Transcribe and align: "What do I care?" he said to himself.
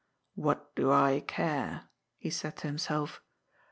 "What 0.33 0.73
do 0.73 0.91
I 0.91 1.19
care?" 1.19 1.89
he 2.17 2.31
said 2.31 2.57
to 2.57 2.65
himself. 2.67 3.21